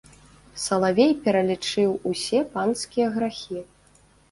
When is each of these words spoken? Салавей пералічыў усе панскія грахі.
Салавей 0.61 1.11
пералічыў 1.27 1.95
усе 2.13 2.39
панскія 2.57 3.07
грахі. 3.21 3.65